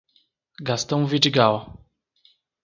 [0.59, 1.79] Gastão Vidigal